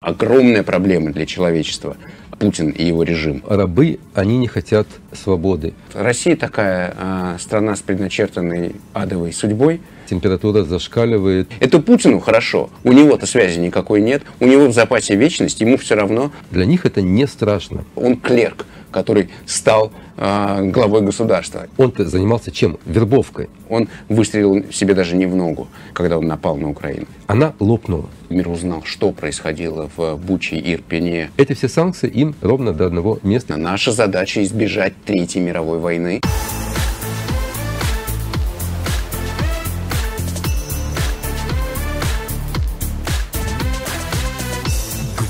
[0.00, 1.96] Огромная проблема для человечества.
[2.38, 3.42] Путин и его режим.
[3.48, 5.74] Рабы, они не хотят свободы.
[5.92, 9.80] Россия такая э, страна с предначертанной адовой судьбой.
[10.08, 11.50] Температура зашкаливает.
[11.58, 12.70] Это Путину хорошо.
[12.84, 14.22] У него-то связи никакой нет.
[14.38, 16.30] У него в запасе вечность, ему все равно.
[16.52, 17.84] Для них это не страшно.
[17.96, 21.66] Он клерк, который стал э, главой государства.
[21.76, 22.78] Он-то занимался чем?
[22.86, 23.48] Вербовкой.
[23.68, 27.06] Он выстрелил себе даже не в ногу, когда он напал на Украину.
[27.26, 28.06] Она лопнула.
[28.28, 31.30] Мир узнал, что происходило в Буче и Ирпене.
[31.36, 33.56] Эти все санкции им ровно до одного места.
[33.56, 36.20] Наша задача избежать Третьей мировой войны.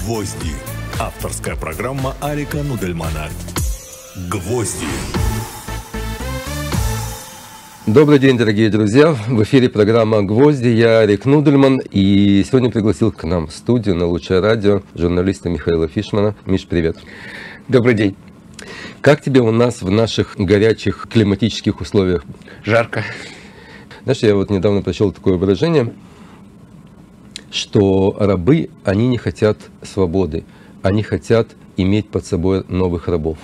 [0.08, 0.54] «Гвозди»–
[1.00, 3.28] авторская программа Арика Нудельмана.
[4.28, 4.86] «Гвозди».
[7.86, 9.12] Добрый день, дорогие друзья.
[9.12, 10.66] В эфире программа «Гвозди».
[10.68, 11.80] Я Арик Нудельман.
[11.92, 16.34] И сегодня пригласил к нам в студию на Лучшее радио журналиста Михаила Фишмана.
[16.46, 16.96] Миш, привет.
[17.68, 18.16] Добрый день.
[19.00, 22.24] Как тебе у нас в наших горячих климатических условиях?
[22.64, 23.04] Жарко.
[24.02, 25.94] Знаешь, я вот недавно прочел такое выражение,
[27.52, 30.44] что рабы, они не хотят свободы,
[30.82, 33.38] они хотят иметь под собой новых рабов.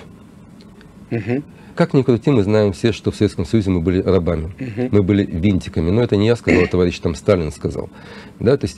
[1.11, 1.43] Угу.
[1.75, 4.89] Как ни крути, мы знаем все, что в Советском Союзе мы были рабами, Мгм.
[4.91, 5.89] мы были винтиками.
[5.91, 7.89] Но это не я сказал, а товарищ там Сталин сказал.
[8.39, 8.77] Да, то есть,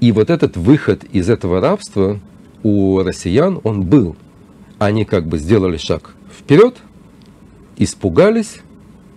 [0.00, 2.20] и вот этот выход из этого рабства
[2.62, 4.16] у россиян, он был.
[4.78, 6.76] Они как бы сделали шаг вперед,
[7.76, 8.60] испугались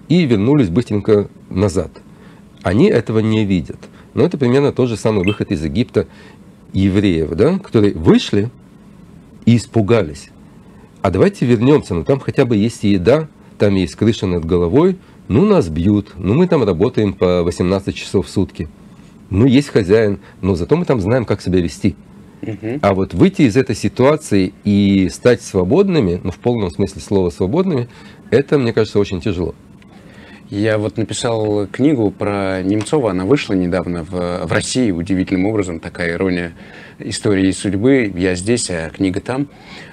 [0.09, 1.91] и вернулись быстренько назад.
[2.63, 3.77] Они этого не видят.
[4.13, 6.07] Но это примерно тот же самый выход из Египта
[6.73, 8.49] евреев, да, которые вышли
[9.45, 10.30] и испугались.
[11.02, 13.27] А давайте вернемся, ну там хотя бы есть еда,
[13.58, 18.27] там есть крыша над головой, ну нас бьют, ну мы там работаем по 18 часов
[18.27, 18.69] в сутки.
[19.30, 21.95] Ну есть хозяин, но зато мы там знаем, как себя вести.
[22.81, 27.88] А вот выйти из этой ситуации и стать свободными, ну в полном смысле слова свободными,
[28.31, 29.55] это, мне кажется, очень тяжело.
[30.49, 36.13] Я вот написал книгу про Немцова, она вышла недавно в, в России, удивительным образом, такая
[36.13, 36.53] ирония
[37.00, 38.12] истории и судьбы.
[38.16, 39.47] Я здесь, а книга там,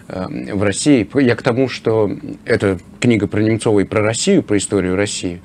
[0.08, 1.08] э, в России.
[1.20, 2.10] Я к тому, что
[2.44, 5.40] это книга про Немцова и про Россию, про историю России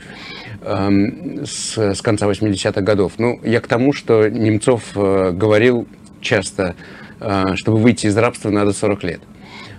[0.64, 3.14] эм, с, с конца 80-х годов.
[3.18, 5.88] Ну, я к тому, что Немцов э, говорил
[6.22, 6.76] часто,
[7.20, 9.22] э, чтобы выйти из рабства, надо 40 лет.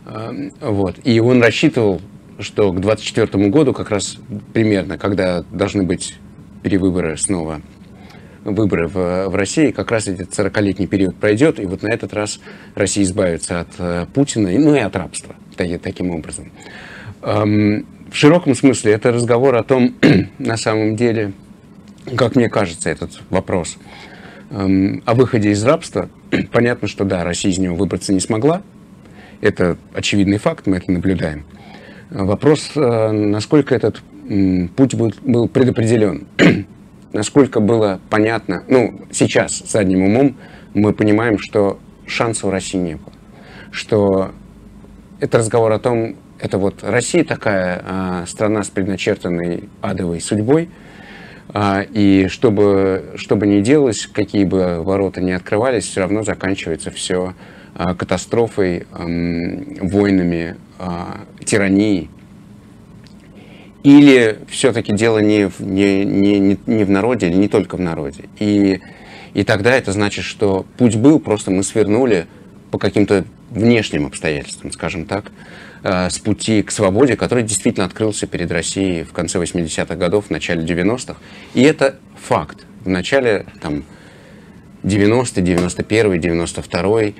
[0.06, 0.96] Эм, Вот.
[1.04, 2.00] И он рассчитывал,
[2.38, 4.18] что к 24 году, как раз
[4.52, 6.16] примерно, когда должны быть
[6.62, 7.60] перевыборы снова,
[8.44, 12.40] выборы в, в России, как раз этот 40-летний период пройдет, и вот на этот раз
[12.74, 16.52] Россия избавится от э, Путина, ну и от рабства та- таким образом.
[17.22, 19.94] Эм, В широком смысле это разговор о том,
[20.38, 21.32] на самом деле,
[22.16, 23.78] как мне кажется, этот вопрос
[24.50, 26.08] эм, о выходе из рабства.
[26.52, 28.62] Понятно, что да, Россия из него выбраться не смогла.
[29.40, 31.44] Это очевидный факт, мы это наблюдаем.
[32.10, 34.00] Вопрос, э, насколько этот
[34.76, 36.26] путь был, предопределен,
[37.12, 40.36] насколько было понятно, ну, сейчас, задним умом,
[40.74, 43.12] мы понимаем, что шанса у России не было.
[43.70, 44.30] Что
[45.20, 50.68] это разговор о том, это вот Россия такая а, страна с предначертанной адовой судьбой,
[51.48, 56.90] а, и чтобы, что бы ни делалось, какие бы ворота ни открывались, все равно заканчивается
[56.90, 57.34] все
[57.98, 62.10] катастрофой, ам, войнами, а, тиранией.
[63.82, 68.24] Или все-таки дело не в, не, не, не- в народе, или не только в народе.
[68.40, 68.80] И,
[69.32, 72.26] и тогда это значит, что путь был, просто мы свернули
[72.72, 75.30] по каким-то внешним обстоятельствам, скажем так,
[75.84, 80.30] э, с пути к свободе, который действительно открылся перед Россией в конце 80-х годов, в
[80.30, 81.16] начале 90-х.
[81.54, 82.66] И это факт.
[82.84, 83.84] В начале там,
[84.82, 87.12] 90 91 92 э,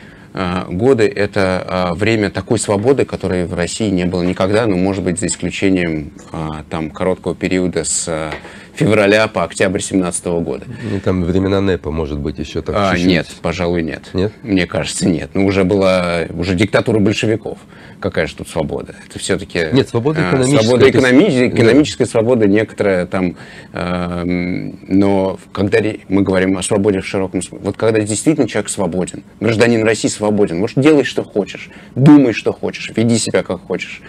[0.69, 5.19] годы– это э, время такой свободы, которой в России не было никогда, ну, может быть,
[5.19, 8.31] за исключением э, там короткого периода с э,
[8.77, 10.65] февраля по октябрь 17 года.
[10.95, 13.09] И там времена НЭПа, может быть, еще так А, чуть-чуть.
[13.09, 14.03] нет, пожалуй, нет.
[14.13, 14.33] Нет?
[14.43, 15.31] Мне кажется, нет.
[15.35, 17.59] Ну, уже была уже диктатура большевиков.
[18.01, 18.95] Какая же тут свобода?
[19.09, 19.69] Это все-таки...
[19.73, 23.37] Нет, свобода экономическая, Свобода то есть- экономи- экономическая свобода некоторая там...
[23.73, 25.79] эм, но когда
[26.09, 30.59] мы говорим о свободе в широком смысле, вот когда действительно человек свободен, гражданин России свободен,
[30.59, 34.03] можешь делай, что хочешь, думай, что хочешь, веди себя, как хочешь,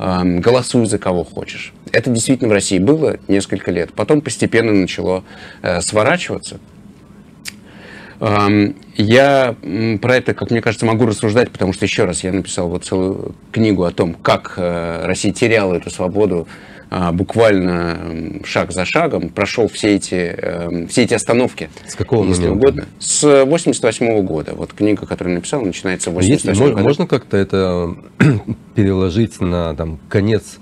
[0.00, 1.74] голосуй за кого хочешь.
[1.92, 3.92] Это действительно в России было несколько лет.
[3.92, 5.24] Потом постепенно начало
[5.60, 6.58] э, сворачиваться.
[8.20, 9.56] Эм, Я
[10.00, 13.34] про это, как мне кажется, могу рассуждать, потому что, еще раз, я написал вот целую
[13.52, 16.48] книгу о том, как э, Россия теряла эту свободу
[16.90, 21.70] буквально шаг за шагом прошел все эти, эм, все эти остановки.
[21.86, 22.58] С какого если момента?
[22.68, 22.88] угодно.
[22.98, 24.54] С 88 года.
[24.54, 26.82] Вот книга, которую написал, начинается в Есть, 88 мож- году.
[26.82, 27.94] можно как-то это
[28.74, 30.58] переложить на там, конец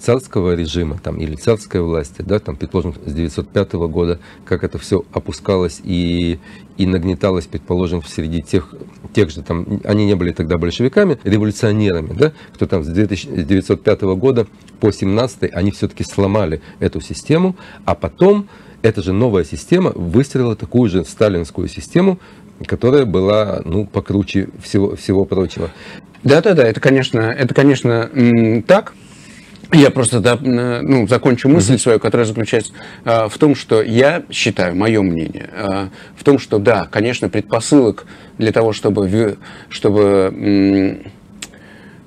[0.00, 5.04] царского режима там, или царской власти, да, там, предположим, с 905 года, как это все
[5.12, 6.38] опускалось и,
[6.76, 8.74] и нагнеталось, предположим, среди тех,
[9.12, 14.46] тех же, там, они не были тогда большевиками, революционерами, да, кто там с 1905 года
[14.80, 18.48] по 17 они все-таки сломали эту систему, а потом
[18.82, 22.18] эта же новая система выстроила такую же сталинскую систему,
[22.66, 25.70] которая была, ну, покруче всего, всего прочего.
[26.22, 28.10] Да-да-да, это, конечно, это, конечно,
[28.66, 28.94] так.
[29.72, 32.72] Я просто да, м, ну, закончу мысль свою, которая заключается
[33.04, 38.06] а, в том, что я считаю, мое мнение, а, в том, что да, конечно, предпосылок
[38.38, 39.38] для того, чтобы,
[39.68, 41.02] чтобы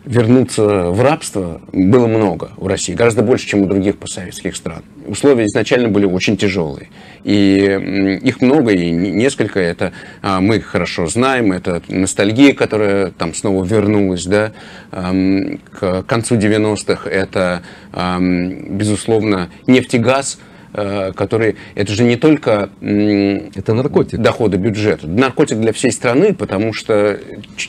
[0.05, 4.83] вернуться в рабство было много у России, гораздо больше, чем у других постсоветских стран.
[5.05, 6.89] Условия изначально были очень тяжелые.
[7.23, 9.59] И их много, и не- несколько.
[9.59, 14.51] Это а, мы их хорошо знаем, это ностальгия, которая там снова вернулась, да,
[14.91, 17.09] к концу 90-х.
[17.09, 17.63] Это,
[17.93, 24.19] безусловно, нефтегаз, э, который, это же не только Это наркотик.
[24.19, 25.07] дохода бюджета.
[25.07, 27.19] Наркотик для всей страны, потому что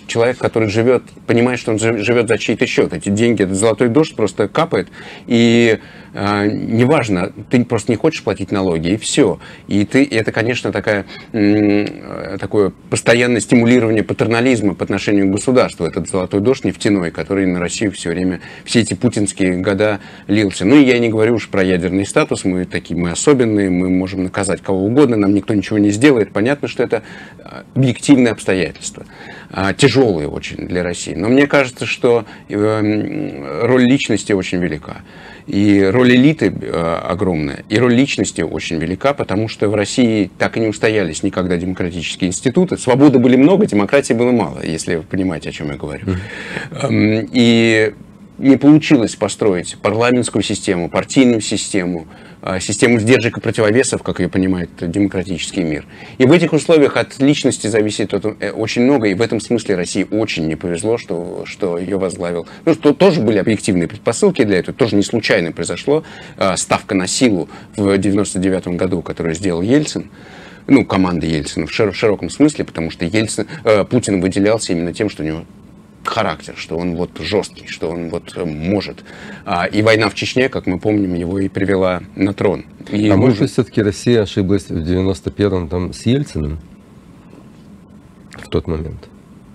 [0.07, 2.93] человек, который живет, понимает, что он жи- живет за чей-то счет.
[2.93, 4.89] Эти деньги, этот золотой дождь просто капает.
[5.27, 5.79] И
[6.17, 9.41] а, неважно, ты просто не хочешь платить налоги, и все.
[9.67, 15.85] И ты, и это, конечно, такая, э, такое постоянное стимулирование патернализма по отношению к государству.
[15.85, 19.99] Этот золотой дождь нефтяной, который на Россию все время, все эти путинские года
[20.29, 20.65] лился.
[20.65, 24.25] Ну и я не говорю уж про ядерный статус, мы такие, мы особенные, мы можем
[24.25, 26.33] наказать кого угодно, нам никто ничего не сделает.
[26.33, 27.03] Понятно, что это
[27.39, 29.05] а, объективные обстоятельства,
[29.77, 31.15] тяжелые очень для России.
[31.15, 34.97] Но мне кажется, что э, роль личности очень велика.
[35.47, 40.57] И роль элиты э, огромная, и роль личности очень велика, потому что в России так
[40.57, 42.79] и не устоялись никогда демократические институты.
[42.79, 46.07] Свободы были много, демократии было мало, если вы понимаете, о чем я говорю.
[46.83, 47.93] Эм, И
[48.39, 52.07] не получилось построить парламентскую систему, партийную систему,
[52.61, 55.87] систему сдержек и противовесов, как ее понимает демократический мир.
[56.19, 60.07] И в этих условиях от личности зависит э, очень много, и в этом смысле России
[60.11, 62.47] очень не повезло, что, что ее возглавил.
[62.65, 66.05] Ну, что тоже были объективные предпосылки для этого, тоже не случайно произошло.
[66.37, 70.11] А, Ставка на силу в 99 году, которую сделал Ельцин,
[70.67, 74.93] ну, команда Ельцина в шир- в широком смысле, потому что Ельцин, э, Путин выделялся именно
[74.93, 75.45] тем, что у него
[76.09, 79.05] характер, что он вот жесткий, что он вот э, может.
[79.45, 82.65] А, и война в Чечне, как мы помним, его и привела на трон.
[82.91, 86.59] И а может быть, все-таки Россия ошиблась в 91-м там, с Ельциным
[88.33, 89.09] в тот момент?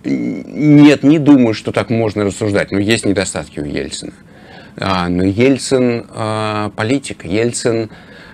[0.03, 2.71] Нет, не думаю, что так можно рассуждать.
[2.71, 4.13] Но есть недостатки у Ельцина.
[4.77, 7.89] А, но Ельцин а, политик, Ельцин,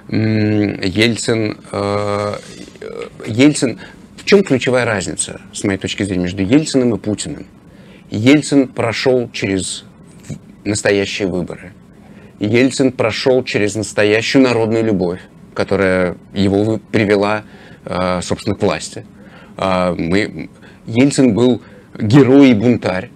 [0.09, 2.39] Ельцин, а,
[2.81, 3.79] э, Ельцин.
[4.15, 7.45] В чем ключевая разница, с моей точки зрения, между Ельциным и Путиным?
[8.09, 9.83] Ельцин прошел через
[10.63, 11.73] настоящие выборы.
[12.39, 15.21] Ельцин прошел через настоящую народную любовь,
[15.53, 17.43] которая его привела,
[17.85, 19.05] э, собственно, к власти.
[19.57, 20.49] А, Мы...
[20.85, 21.61] Ельцин был
[21.97, 23.09] герой и бунтарь.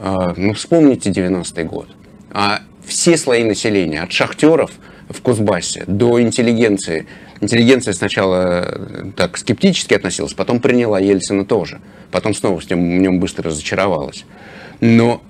[0.00, 1.88] А, Ну, вспомните 90-й год.
[2.32, 4.70] А Все слои населения, от шахтеров
[5.08, 7.06] в Кузбассе до интеллигенции.
[7.44, 11.78] Интеллигенция сначала э, так скептически относилась, потом приняла Ельцина тоже.
[12.10, 14.24] Потом снова с ним, в нем быстро разочаровалась.
[14.80, 15.22] Но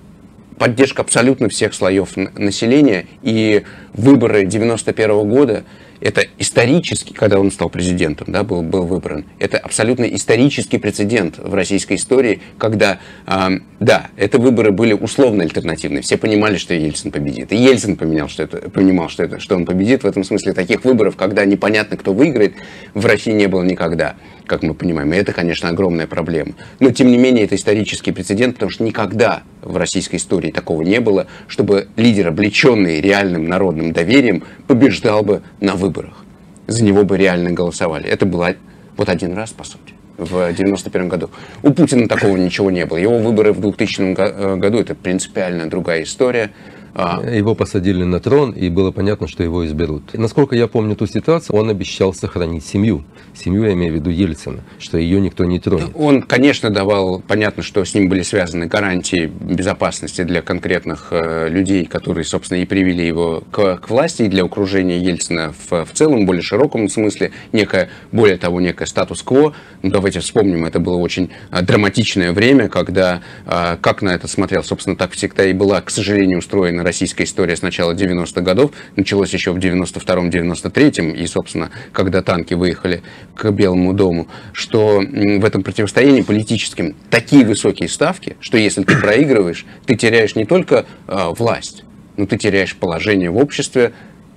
[0.57, 3.05] поддержка абсолютно всех слоев населения.
[3.21, 3.63] И
[3.93, 5.65] выборы 91 года,
[6.01, 11.53] это исторически, когда он стал президентом, да, был, был выбран, это абсолютно исторический прецедент в
[11.53, 16.01] российской истории, когда, ам, да, это выборы были условно альтернативные.
[16.01, 17.51] Все понимали, что Ельцин победит.
[17.51, 20.03] И Ельцин поменял, что это, понимал, что, это, что он победит.
[20.03, 22.53] В этом смысле таких выборов, когда непонятно, кто выиграет,
[22.93, 24.15] в России не было никогда
[24.47, 25.13] как мы понимаем.
[25.13, 26.53] И это, конечно, огромная проблема.
[26.79, 30.99] Но, тем не менее, это исторический прецедент, потому что никогда в российской истории такого не
[30.99, 36.23] было, чтобы лидер, облеченный реальным народным доверием, побеждал бы на выборах.
[36.67, 38.07] За него бы реально голосовали.
[38.07, 38.55] Это было
[38.97, 41.29] вот один раз, по сути в 91 году.
[41.61, 42.95] У Путина такого ничего не было.
[42.97, 46.51] Его выборы в 2000 го- э, году это принципиально другая история.
[46.97, 50.03] А, Его посадили на трон, и было понятно, что его изберут.
[50.13, 53.03] И насколько я помню ту ситуацию, он обещал сохранить семью.
[53.33, 55.89] Семью я имею в виду Ельцина, что ее никто не тронет.
[55.93, 61.85] Он, конечно, давал, понятно, что с ним были связаны гарантии безопасности для конкретных э, людей,
[61.85, 66.25] которые, собственно, и привели его к, к власти, и для окружения Ельцина в, в целом,
[66.25, 69.53] более широком смысле, некое, более того, некое статус-кво.
[69.81, 74.63] Ну, давайте вспомним, это было очень э, драматичное время, когда, э, как на это смотрел,
[74.63, 78.71] собственно, так всегда и была, к сожалению, устроена российская история с начала 90-х годов.
[78.95, 83.01] Началось еще в 92-м, 93-м, и, собственно, когда танки выехали
[83.35, 89.65] к Белому дому, что в этом противостоянии политическим такие высокие ставки, что если ты проигрываешь,
[89.85, 91.83] ты теряешь не только э, власть,
[92.15, 93.91] но ты теряешь положение в обществе,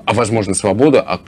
[0.05, 1.21] а, возможно, свободу, а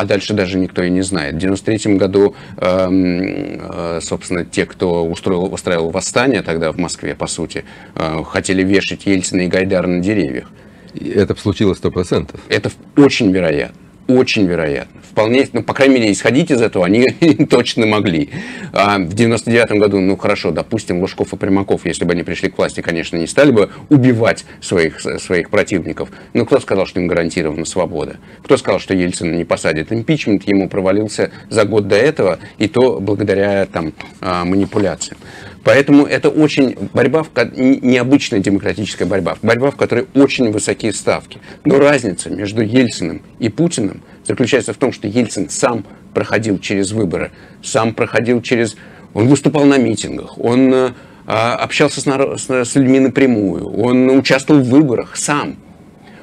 [0.00, 1.34] а дальше даже никто и не знает.
[1.34, 7.26] В 93 году, эм, э, собственно, те, кто устроил, устраивал восстание тогда в Москве, по
[7.26, 7.64] сути,
[7.94, 10.50] э, хотели вешать Ельцина и Гайдара на деревьях.
[10.94, 12.40] Это случилось сто процентов.
[12.48, 13.76] Это очень вероятно.
[14.08, 14.99] Очень вероятно.
[15.10, 17.10] Вполне, ну, по крайней мере, исходить из этого они
[17.50, 18.30] точно могли.
[18.72, 22.56] А в 99 году, ну, хорошо, допустим, Лужков и Примаков, если бы они пришли к
[22.56, 26.10] власти, конечно, не стали бы убивать своих, своих противников.
[26.32, 28.18] Но кто сказал, что им гарантирована свобода?
[28.44, 29.92] Кто сказал, что Ельцин не посадит?
[29.92, 35.18] Импичмент ему провалился за год до этого, и то благодаря там а, манипуляциям.
[35.64, 41.38] Поэтому это очень борьба, в, необычная демократическая борьба, борьба, в которой очень высокие ставки.
[41.64, 45.84] Но разница между Ельциным и Путиным заключается в том, что Ельцин сам
[46.14, 47.30] проходил через выборы,
[47.62, 48.76] сам проходил через...
[49.14, 50.92] Он выступал на митингах, он э,
[51.26, 52.40] общался с, народ...
[52.40, 55.56] с людьми напрямую, он участвовал в выборах сам.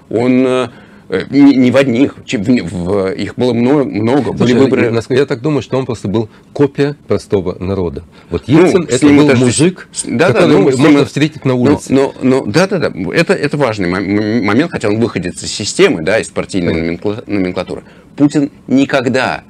[0.10, 0.70] Он Э,
[1.10, 5.04] не, не в одних, в, их было много, много Слушай, были выборы.
[5.10, 8.04] Я так думаю, что он просто был копия простого народа.
[8.30, 11.46] Вот ну, Ельцин ну, это был даже, мужик, да, который да, ну, можно ним, встретить
[11.46, 11.94] на улице.
[11.94, 16.02] Но, но, но, да, да, да, это, это важный момент, хотя он выходит из системы,
[16.02, 17.24] да, из партийной Понятно.
[17.28, 17.84] номенклатуры.
[18.18, 19.44] Путин никогда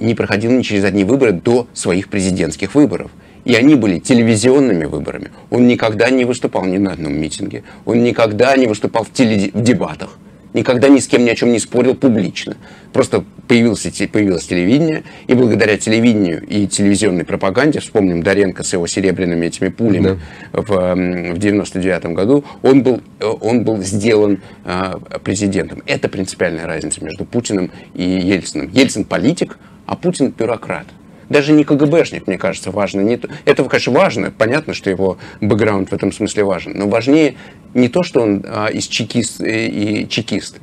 [0.00, 3.10] не проходил ни через одни выборы до своих президентских выборов.
[3.44, 5.30] И они были телевизионными выборами.
[5.48, 7.62] Он никогда не выступал ни на одном митинге.
[7.86, 10.18] Он никогда не выступал в, теледи- в дебатах
[10.52, 12.56] никогда ни с кем ни о чем не спорил публично.
[12.92, 19.46] Просто появился, появилось телевидение, и благодаря телевидению и телевизионной пропаганде, вспомним Доренко с его серебряными
[19.46, 20.18] этими пулями
[20.52, 20.60] да.
[20.62, 20.94] в,
[21.34, 23.00] в 99 году, он был,
[23.40, 25.82] он был сделан э, президентом.
[25.86, 28.70] Это принципиальная разница между Путиным и Ельциным.
[28.72, 30.86] Ельцин политик, а Путин бюрократ
[31.30, 33.00] даже не КГБшник, мне кажется, важно.
[33.00, 37.36] Не то, это, конечно, важно, понятно, что его бэкграунд в этом смысле важен, но важнее
[37.72, 40.60] не то, что он а, из чекист, э, и чекист,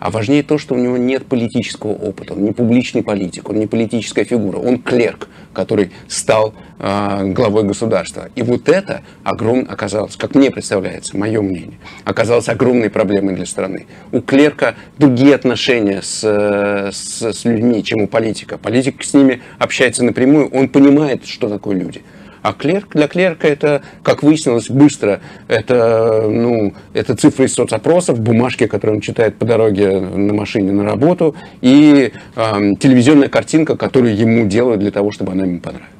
[0.00, 2.32] а важнее то, что у него нет политического опыта.
[2.32, 8.30] Он не публичный политик, он не политическая фигура, он клерк, который стал э, главой государства.
[8.34, 13.86] И вот это огром, оказалось, как мне представляется, мое мнение, оказалось огромной проблемой для страны.
[14.10, 18.56] У клерка другие отношения с, с, с людьми, чем у политика.
[18.56, 22.02] Политик с ними общается напрямую, он понимает, что такое люди.
[22.42, 28.66] А клерк, для клерка это, как выяснилось быстро, это, ну, это цифры из соцопросов, бумажки,
[28.66, 34.46] которые он читает по дороге на машине на работу, и э, телевизионная картинка, которую ему
[34.46, 35.90] делают для того, чтобы она ему понравилась.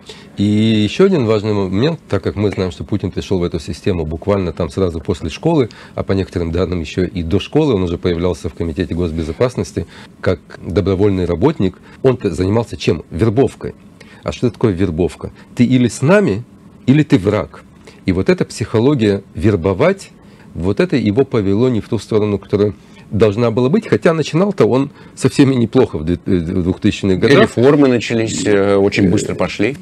[0.40, 4.06] И еще один важный момент, так как мы знаем, что Путин пришел в эту систему
[4.06, 7.98] буквально там сразу после школы, а по некоторым данным еще и до школы, он уже
[7.98, 9.86] появлялся в Комитете госбезопасности
[10.22, 13.04] как добровольный работник, он занимался чем?
[13.10, 13.74] Вербовкой.
[14.22, 15.32] А что такое вербовка?
[15.54, 16.44] Ты или с нами,
[16.86, 17.64] или ты враг.
[18.06, 20.10] И вот эта психология вербовать,
[20.54, 22.74] вот это его повело не в ту сторону, которая
[23.10, 27.38] должна была быть, хотя начинал-то он со всеми неплохо в 2000-х годах.
[27.38, 29.76] И реформы начались, э, очень быстро пошли.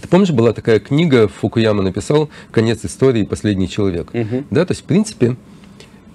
[0.00, 3.24] Ты помнишь, была такая книга, Фукуяма написал «Конец истории.
[3.24, 4.10] Последний человек».
[4.12, 4.44] Угу.
[4.50, 5.36] Да, то есть, в принципе,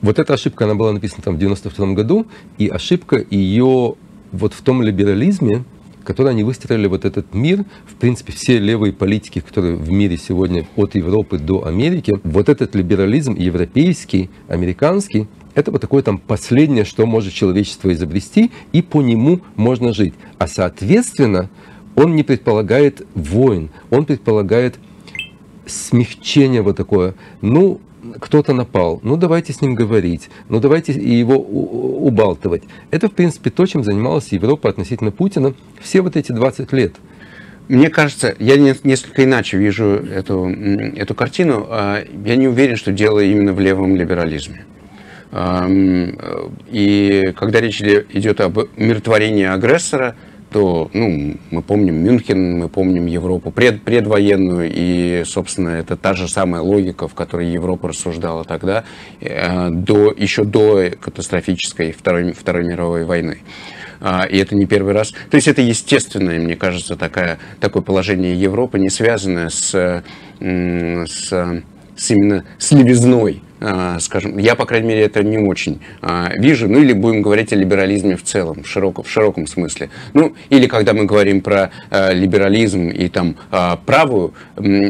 [0.01, 3.96] вот эта ошибка, она была написана там в 92 году, и ошибка ее
[4.32, 5.63] вот в том либерализме,
[6.03, 10.67] которые они выстроили вот этот мир, в принципе, все левые политики, которые в мире сегодня
[10.75, 17.05] от Европы до Америки, вот этот либерализм европейский, американский, это вот такое там последнее, что
[17.05, 20.13] может человечество изобрести, и по нему можно жить.
[20.38, 21.50] А соответственно,
[21.96, 24.79] он не предполагает войн, он предполагает
[25.65, 27.15] смягчение вот такое.
[27.41, 27.79] Ну,
[28.20, 32.63] кто-то напал, ну давайте с ним говорить, ну давайте его убалтывать.
[32.91, 36.94] Это, в принципе, то, чем занималась Европа относительно Путина все вот эти 20 лет.
[37.68, 41.68] Мне кажется, я несколько иначе вижу эту, эту картину.
[41.70, 44.65] А, я не уверен, что дело именно в левом либерализме.
[46.70, 50.15] И когда речь идет об миротворении агрессора,
[50.51, 56.27] то ну, мы помним Мюнхен, мы помним Европу пред, предвоенную, и, собственно, это та же
[56.27, 58.84] самая логика, в которой Европа рассуждала тогда,
[59.22, 63.39] э, до, еще до катастрофической Второй, Второй мировой войны.
[64.01, 65.12] А, и это не первый раз.
[65.29, 70.03] То есть это естественное, мне кажется, такая, такое положение Европы, не связанное с,
[70.39, 71.63] с
[72.01, 76.67] с именно с левизной а, скажем, я, по крайней мере, это не очень а, вижу,
[76.67, 79.91] ну или будем говорить о либерализме в целом, в широком, в широком смысле.
[80.13, 83.36] Ну, или когда мы говорим про а, либерализм и там
[83.86, 84.34] правую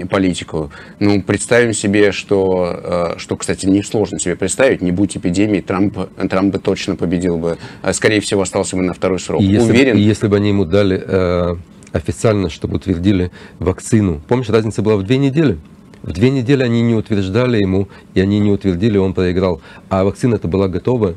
[0.09, 5.97] политику, ну, представим себе, что, что, кстати, не сложно себе представить, не будь эпидемии, Трамп,
[6.29, 7.57] Трамп бы точно победил бы,
[7.91, 9.41] скорее всего, остался бы на второй срок.
[9.41, 9.97] Если, Уверен.
[9.97, 11.55] Если бы они ему дали э,
[11.91, 15.57] официально, чтобы утвердили вакцину, помнишь, разница была в две недели?
[16.03, 19.61] В две недели они не утверждали ему, и они не утвердили, он проиграл.
[19.89, 21.15] А вакцина это была готова,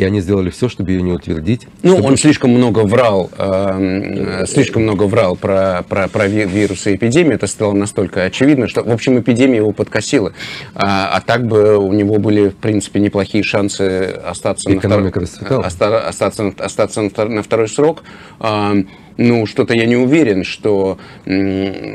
[0.00, 1.66] и они сделали все, чтобы ее не утвердить.
[1.82, 2.08] Ну, чтобы...
[2.08, 7.34] он слишком много врал, э, слишком много врал про, про, про вирусы и эпидемии.
[7.34, 10.32] Это стало настолько очевидно, что, в общем, эпидемия его подкосила.
[10.74, 16.54] А, а так бы у него были, в принципе, неплохие шансы остаться, на второй, остаться,
[16.58, 18.02] остаться на второй срок.
[18.38, 18.76] А,
[19.20, 20.98] ну, что-то я не уверен, что,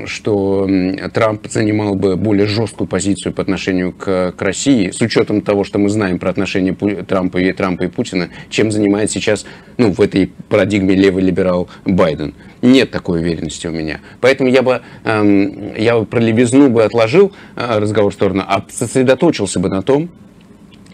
[0.05, 0.70] что
[1.12, 5.79] Трамп занимал бы более жесткую позицию по отношению к, к России, с учетом того, что
[5.79, 10.32] мы знаем про отношения Трампа и Трампа и Путина, чем занимает сейчас, ну, в этой
[10.50, 12.36] парадигме левый либерал Байден.
[12.62, 14.01] Нет такой уверенности у меня.
[14.22, 18.63] Поэтому я бы, эм, я бы про левизну бы отложил э, разговор в сторону, а
[18.70, 20.10] сосредоточился бы на том,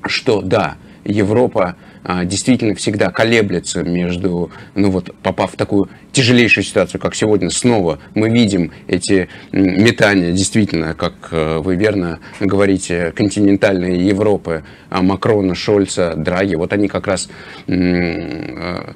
[0.06, 1.76] что да, Европа
[2.26, 8.30] действительно всегда колеблется между, ну вот, попав в такую тяжелейшую ситуацию, как сегодня, снова мы
[8.30, 16.56] видим эти метания, действительно, как э, вы верно говорите, континентальные Европы, а, Макрона, Шольца, Драги,
[16.56, 17.30] вот они как раз
[17.68, 18.94] э,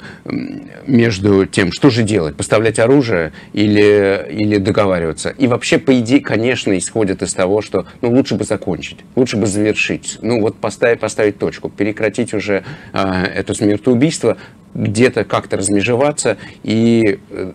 [0.85, 5.29] между тем, что же делать, поставлять оружие или, или договариваться.
[5.29, 9.47] И вообще, по идее, конечно, исходят из того, что ну, лучше бы закончить, лучше бы
[9.47, 12.63] завершить, ну вот поставить, поставить точку, прекратить уже
[12.95, 14.37] это смертоубийство,
[14.73, 17.51] где-то как-то размежеваться и э,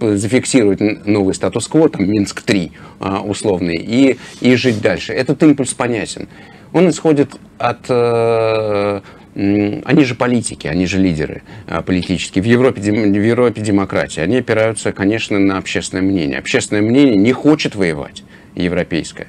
[0.00, 2.70] зафиксировать новый статус-кво, там Минск-3
[3.00, 5.12] а, условный, и, и жить дальше.
[5.12, 6.28] Этот импульс понятен.
[6.72, 7.86] Он исходит от...
[7.88, 9.00] Э,
[9.34, 12.42] они же политики, они же лидеры а, политические.
[12.42, 12.86] В Европе, в
[13.22, 14.22] Европе демократия.
[14.22, 16.38] Они опираются, конечно, на общественное мнение.
[16.38, 18.22] Общественное мнение не хочет воевать,
[18.54, 19.26] европейское.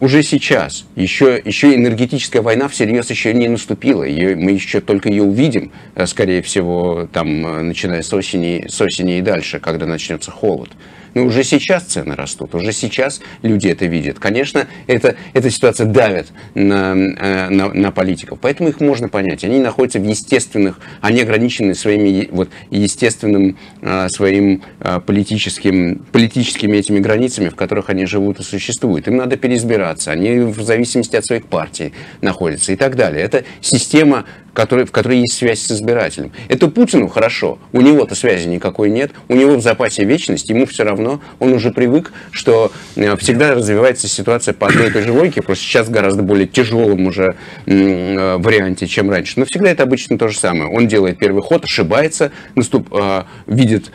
[0.00, 0.86] Уже сейчас.
[0.96, 4.02] Еще, еще энергетическая война всерьез еще не наступила.
[4.02, 8.80] Ее, мы еще только ее увидим, э, скорее всего, там, э, начиная с осени, с
[8.80, 10.70] осени и дальше, когда начнется холод.
[11.14, 14.18] Но уже сейчас цены растут, уже сейчас люди это видят.
[14.18, 19.44] Конечно, это, эта ситуация давит на, э, на, на политиков, поэтому их можно понять.
[19.44, 27.00] Они находятся в естественных, они ограничены своими вот, естественным э, своим э, политическим, политическими этими
[27.00, 29.08] границами, в которых они живут и существуют.
[29.08, 33.24] Им надо переизбираться, они в зависимости от своих партий находятся и так далее.
[33.24, 36.32] Это система который, в которой есть связь с избирателем.
[36.48, 40.84] Это Путину хорошо, у него-то связи никакой нет, у него в запасе вечность, ему все
[40.84, 45.42] равно, он уже привык, что э, всегда развивается ситуация по одной и той же логике,
[45.42, 47.36] просто сейчас гораздо более тяжелом уже
[47.66, 49.38] э, варианте, чем раньше.
[49.38, 50.70] Но всегда это обычно то же самое.
[50.70, 53.90] Он делает первый ход, ошибается, наступ, э, видит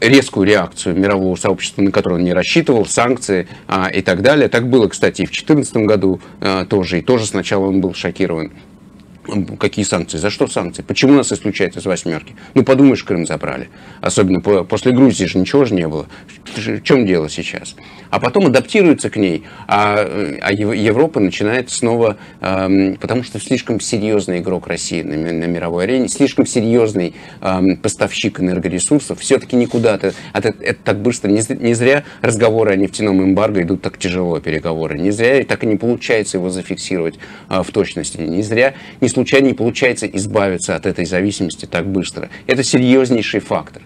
[0.00, 3.48] резкую реакцию мирового сообщества, на которую он не рассчитывал, санкции
[3.92, 4.48] и так далее.
[4.48, 6.20] Так было, кстати, и в 2014 году
[6.68, 8.52] тоже, и тоже сначала он был шокирован.
[9.58, 10.18] Какие санкции?
[10.18, 10.82] За что санкции?
[10.82, 12.34] Почему нас исключают из восьмерки?
[12.54, 13.68] Ну, подумаешь, Крым забрали.
[14.00, 16.06] Особенно по, после Грузии же ничего же не было.
[16.56, 17.76] В чем дело сейчас?
[18.10, 19.98] А потом адаптируется к ней, а,
[20.42, 26.08] а Европа начинает снова, эм, потому что слишком серьезный игрок России на, на мировой арене,
[26.08, 32.72] слишком серьезный эм, поставщик энергоресурсов, все-таки никуда-то, это, это так быстро, не, не зря разговоры
[32.72, 37.18] о нефтяном эмбарго идут так тяжело, переговоры, не зря так и не получается его зафиксировать
[37.48, 42.30] э, в точности, не зря, не случайно не получается избавиться от этой зависимости так быстро.
[42.46, 43.82] Это серьезнейший фактор.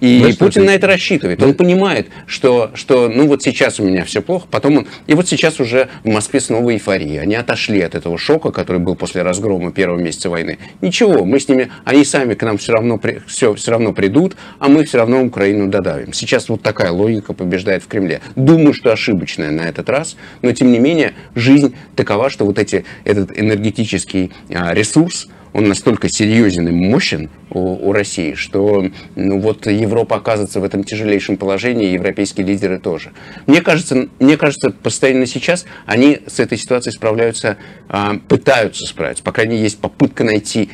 [0.00, 1.42] И Знаешь, Путин на это рассчитывает.
[1.42, 4.86] Он понимает, что, что ну вот сейчас у меня все плохо, потом он...
[5.06, 7.20] И вот сейчас уже в Москве снова эйфория.
[7.20, 10.58] Они отошли от этого шока, который был после разгрома первого месяца войны.
[10.80, 11.70] Ничего, мы с ними...
[11.84, 15.22] Они сами к нам все равно, при, все, все равно придут, а мы все равно
[15.22, 16.12] Украину додавим.
[16.12, 18.20] Сейчас вот такая логика побеждает в Кремле.
[18.36, 22.84] Думаю, что ошибочная на этот раз, но тем не менее жизнь такова, что вот эти,
[23.04, 29.66] этот энергетический а, ресурс, он настолько серьезен и мощен у, у России, что ну, вот
[29.66, 33.12] Европа оказывается в этом тяжелейшем положении, и европейские лидеры тоже.
[33.46, 37.56] Мне кажется, мне кажется, постоянно сейчас они с этой ситуацией справляются,
[37.88, 39.24] а, пытаются справиться.
[39.24, 40.70] По крайней мере, есть попытка найти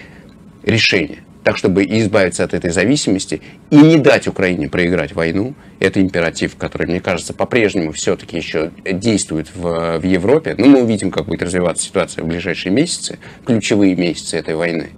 [0.63, 5.55] решение так, чтобы избавиться от этой зависимости и не дать Украине проиграть войну.
[5.79, 10.57] Это императив, который, мне кажется, по-прежнему все-таки еще действует в, в Европе.
[10.59, 14.89] Но мы увидим, как будет развиваться ситуация в ближайшие месяцы, ключевые месяцы этой войны.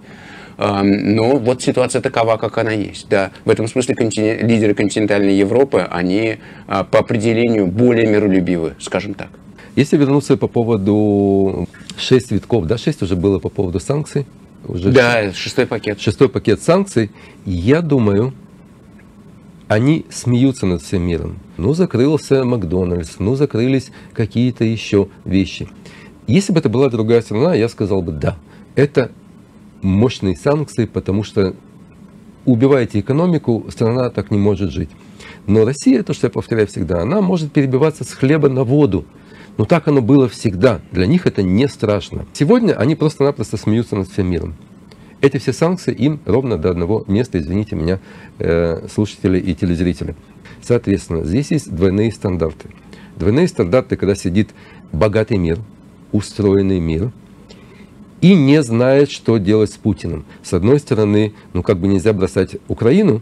[0.57, 3.07] Но вот ситуация такова, как она есть.
[3.09, 9.13] Да, в этом смысле континент, лидеры континентальной Европы, они а, по определению более миролюбивы, скажем
[9.13, 9.29] так.
[9.75, 14.25] Если вернуться по поводу шесть витков, да, шесть уже было по поводу санкций.
[14.67, 15.99] Уже да, шестой пакет.
[15.99, 17.11] Шестой пакет санкций.
[17.45, 18.33] Я думаю,
[19.67, 21.39] они смеются над всем миром.
[21.57, 25.69] Ну, закрылся Макдональдс, ну, закрылись какие-то еще вещи.
[26.27, 28.37] Если бы это была другая страна, я сказал бы да.
[28.75, 29.11] Это
[29.81, 31.55] мощные санкции, потому что
[32.45, 34.89] убиваете экономику, страна так не может жить.
[35.47, 39.05] Но Россия, то, что я повторяю всегда, она может перебиваться с хлеба на воду.
[39.59, 40.79] Но так оно было всегда.
[40.93, 42.25] Для них это не страшно.
[42.31, 44.55] Сегодня они просто-напросто смеются над всем миром.
[45.19, 47.99] Эти все санкции им ровно до одного места, извините меня,
[48.37, 50.15] э, слушатели и телезрители.
[50.61, 52.69] Соответственно, здесь есть двойные стандарты.
[53.17, 54.51] Двойные стандарты, когда сидит
[54.93, 55.59] богатый мир,
[56.13, 57.11] устроенный мир,
[58.21, 60.23] и не знает, что делать с Путиным.
[60.41, 63.21] С одной стороны, ну как бы нельзя бросать Украину,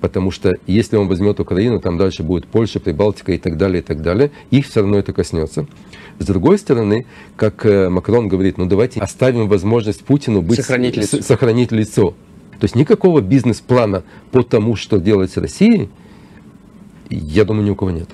[0.00, 3.84] потому что если он возьмет Украину, там дальше будет Польша, Прибалтика и так далее, и
[3.84, 5.66] так далее, их все равно это коснется.
[6.18, 11.22] С другой стороны, как э, Макрон говорит, ну давайте оставим возможность Путину быть, сохранить лицо.
[11.22, 12.14] сохранить лицо.
[12.58, 15.88] То есть никакого бизнес-плана по тому, что делать с Россией,
[17.08, 18.08] я думаю, ни у кого нет.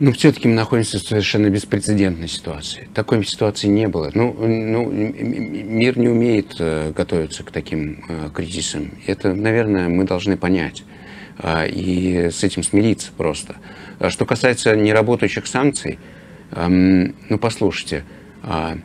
[0.00, 2.88] Ну, все-таки мы находимся в совершенно беспрецедентной ситуации.
[2.94, 4.10] Такой ситуации не было.
[4.14, 8.92] Ну, ну мир не умеет э, готовиться к таким э, кризисам.
[9.06, 10.84] Это, наверное, мы должны понять
[11.38, 13.56] э, и с этим смириться просто.
[13.98, 15.98] А что касается неработающих санкций,
[16.50, 18.04] ну, послушайте,
[18.42, 18.76] э,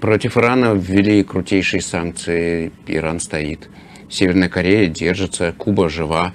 [0.00, 3.68] против Ирана ввели крутейшие санкции, Иран стоит.
[4.08, 6.32] Северная Корея держится, Куба жива.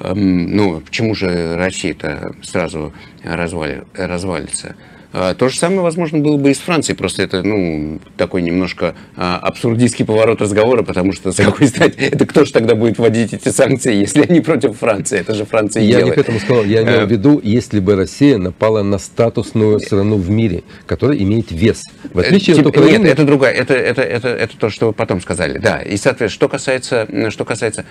[0.00, 4.74] Эм, ну, почему же Россия-то сразу развали, развалится?
[5.12, 8.94] А, то же самое, возможно, было бы и с Францией, просто это, ну, такой немножко
[9.16, 13.34] а, абсурдистский поворот разговора, потому что, с какой стати, это кто же тогда будет вводить
[13.34, 15.18] эти санкции, если они против Франции?
[15.18, 16.16] Это же Франция Я делает.
[16.16, 19.80] не к этому сказал, я имел в э, виду, если бы Россия напала на статусную
[19.80, 21.82] страну в мире, которая имеет вес.
[22.12, 23.02] В отличие Тип, от Украины...
[23.02, 25.82] Нет, это другая, это, это, это, это то, что вы потом сказали, да.
[25.82, 27.84] И, соответственно, что касается, что касается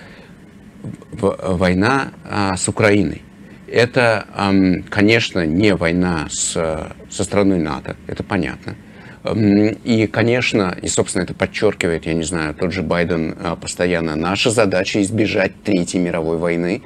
[1.12, 3.22] война а, с Украиной.
[3.66, 4.26] Это,
[4.88, 6.52] конечно, не война с,
[7.08, 8.74] со страной НАТО, это понятно.
[9.84, 14.50] И, конечно, и, собственно, это подчеркивает, я не знаю, тот же Байден а, постоянно, наша
[14.50, 16.82] задача избежать Третьей мировой войны,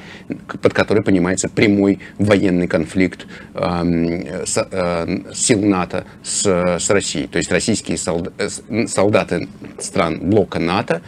[0.61, 7.29] под которой понимается прямой военный конфликт э, сил НАТО с, с Россией.
[7.29, 11.03] То есть российские солдаты стран блока НАТО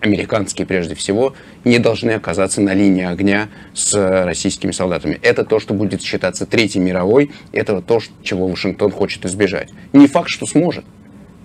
[0.00, 1.34] американские прежде всего,
[1.64, 5.18] не должны оказаться на линии огня с российскими солдатами.
[5.22, 9.70] Это то, что будет считаться Третьей мировой, это то, чего Вашингтон хочет избежать.
[9.92, 10.84] Не факт, что сможет,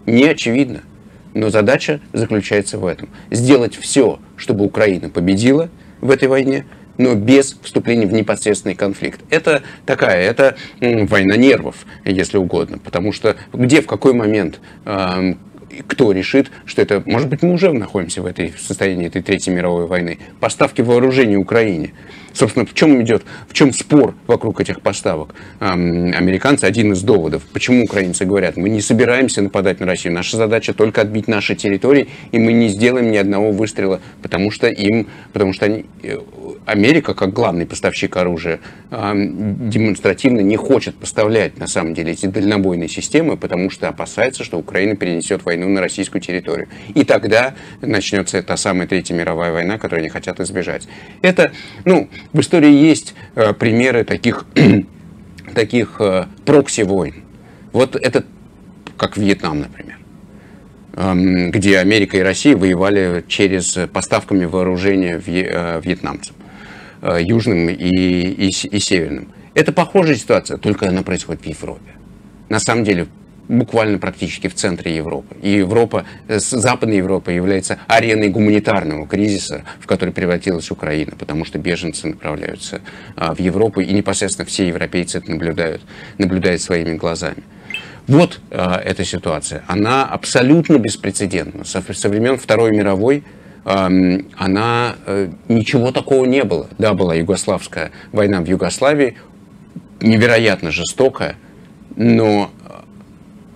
[0.06, 0.84] не очевидно,
[1.34, 3.10] но задача заключается в этом.
[3.32, 5.70] Сделать все, чтобы Украина победила
[6.02, 6.66] в этой войне,
[6.98, 9.22] но без вступления в непосредственный конфликт.
[9.30, 15.36] Это такая, это война нервов, если угодно, потому что где, в какой момент э,
[15.88, 19.88] кто решит, что это, может быть, мы уже находимся в этой состоянии этой Третьей мировой
[19.88, 21.94] войны, поставки вооружений Украине.
[22.34, 25.36] Собственно, в чем идет, в чем спор вокруг этих поставок?
[25.60, 30.74] Американцы, один из доводов, почему украинцы говорят, мы не собираемся нападать на Россию, наша задача
[30.74, 35.54] только отбить наши территории, и мы не сделаем ни одного выстрела, потому что им, потому
[35.54, 36.18] что они, э,
[36.66, 38.60] Америка, как главный поставщик оружия,
[38.92, 44.96] демонстративно не хочет поставлять, на самом деле, эти дальнобойные системы, потому что опасается, что Украина
[44.96, 46.68] перенесет войну на российскую территорию.
[46.94, 50.88] И тогда начнется та самая Третья мировая война, которую они хотят избежать.
[51.22, 51.52] Это,
[51.86, 54.46] ну, в истории есть э, примеры таких,
[55.56, 57.16] таких э, прокси-войн.
[57.72, 58.24] Вот это
[58.98, 59.98] как Вьетнам, например
[60.96, 66.36] эм, где Америка и Россия воевали через поставками вооружения э, вьетнамцам.
[67.06, 69.28] Э, южным и, и, и северным.
[69.56, 71.92] Это похожая ситуация, только она происходит в Европе.
[72.48, 73.08] На самом деле,
[73.48, 75.36] буквально практически в центре Европы.
[75.42, 81.60] И Европа, э, Западная Европа является ареной гуманитарного кризиса, в который превратилась Украина, потому что
[81.60, 82.82] беженцы направляются
[83.16, 85.82] а, в Европу, и непосредственно все европейцы это наблюдают,
[86.18, 87.44] наблюдают своими глазами.
[88.08, 89.64] Вот а, эта ситуация.
[89.68, 91.66] Она абсолютно беспрецедентна.
[91.66, 93.24] Со, со времен Второй мировой
[93.66, 96.68] она, э, ничего такого не было.
[96.78, 99.16] Да, была Югославская война в Югославии,
[100.02, 101.38] невероятно жестокая,
[101.96, 102.52] но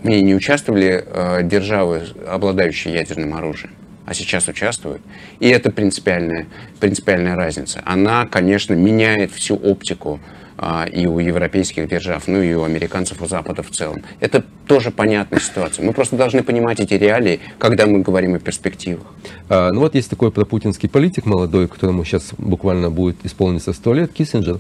[0.04, 3.74] в не участвовали э, державы, обладающие ядерным оружием,
[4.06, 5.02] а сейчас участвуют.
[5.40, 6.48] И это принципиальная,
[6.80, 7.82] принципиальная разница.
[7.86, 10.20] Она, конечно, меняет всю оптику
[10.60, 14.04] а, и у европейских держав, ну и у американцев, у Запада в целом.
[14.20, 15.86] Это тоже понятная ситуация.
[15.86, 19.06] Мы просто должны понимать эти реалии, когда мы говорим о перспективах.
[19.50, 24.14] А, ну вот есть такой пропутинский политик молодой, которому сейчас буквально будет исполниться 100 лет,
[24.14, 24.60] Киссинджер.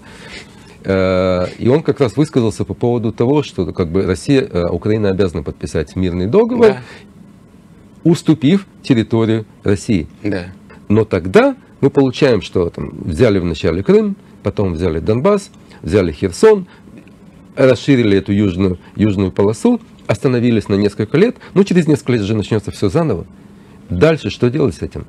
[0.89, 5.09] Э, и он как раз высказался по поводу того, что как бы Россия, э, Украина
[5.09, 6.77] обязана подписать мирный договор, да.
[8.05, 10.07] уступив территорию России.
[10.23, 10.45] Да.
[10.87, 15.49] Но тогда мы получаем, что там взяли вначале Крым, потом взяли Донбасс,
[15.81, 16.67] взяли Херсон,
[17.57, 22.71] расширили эту южную, южную полосу, остановились на несколько лет, ну через несколько лет же начнется
[22.71, 23.25] все заново.
[23.89, 25.05] Дальше что делать с этим?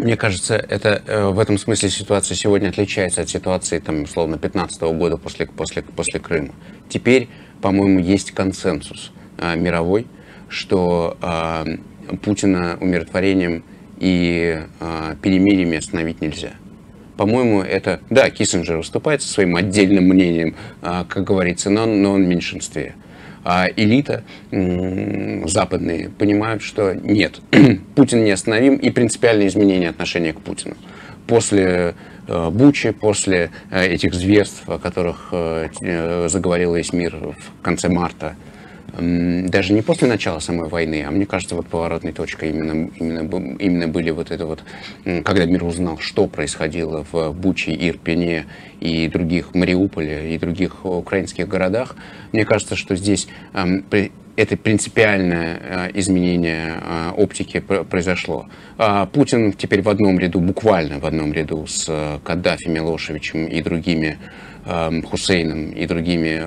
[0.00, 4.80] Мне кажется, это э, в этом смысле ситуация сегодня отличается от ситуации, там, условно, 15
[4.80, 6.54] года после, после, после Крыма.
[6.88, 7.28] Теперь,
[7.60, 10.06] по-моему, есть консенсус э, мировой,
[10.48, 13.62] что э, Путина умиротворением
[13.98, 16.52] и э, перемириями остановить нельзя.
[17.18, 18.00] По-моему, это...
[18.08, 22.94] Да, Киссинджер выступает со своим отдельным мнением, э, как говорится, но, но он в меньшинстве
[23.44, 27.40] элита западные понимают, что нет,
[27.94, 30.76] Путин неостановим и принципиальные изменения отношения к Путину.
[31.26, 31.94] После
[32.26, 38.34] э, Бучи, после э, этих зверств, о которых э, заговорил весь мир в конце марта
[38.98, 43.88] даже не после начала самой войны, а мне кажется, вот поворотной точкой именно, именно, именно
[43.88, 44.62] были вот это вот,
[45.04, 48.46] когда мир узнал, что происходило в Буче, Ирпене
[48.80, 51.96] и других, Мариуполе и других украинских городах.
[52.32, 53.28] Мне кажется, что здесь
[54.40, 58.46] это принципиальное э, изменение э, оптики произошло.
[58.78, 63.62] А Путин теперь в одном ряду, буквально в одном ряду с э, Каддафи, Милошевичем и
[63.62, 64.18] другими,
[64.62, 66.42] Хусейном и другими